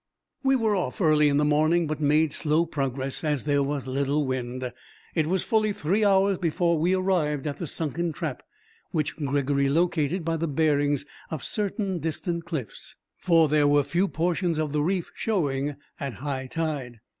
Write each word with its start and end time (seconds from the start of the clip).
We 0.41 0.55
were 0.55 0.75
off 0.75 0.99
early 0.99 1.29
in 1.29 1.37
the 1.37 1.45
morning, 1.45 1.85
but 1.85 1.99
made 2.01 2.33
slow 2.33 2.65
progress, 2.65 3.23
as 3.23 3.43
there 3.43 3.61
was 3.61 3.85
little 3.85 4.25
wind. 4.25 4.73
It 5.13 5.27
was 5.27 5.43
fully 5.43 5.73
three 5.73 6.03
hours 6.03 6.39
before 6.39 6.79
we 6.79 6.95
arrived 6.95 7.45
at 7.45 7.57
the 7.57 7.67
sunken 7.67 8.11
trap, 8.11 8.41
which 8.89 9.15
Gregory 9.15 9.69
located 9.69 10.25
by 10.25 10.37
the 10.37 10.47
bearings 10.47 11.05
of 11.29 11.43
certain 11.43 11.99
distant 11.99 12.45
cliffs, 12.45 12.95
for 13.19 13.47
there 13.47 13.67
were 13.67 13.83
few 13.83 14.07
portions 14.07 14.57
of 14.57 14.71
the 14.71 14.81
reef 14.81 15.11
showing 15.13 15.75
at 15.99 16.15
high 16.15 16.47
tide. 16.47 16.99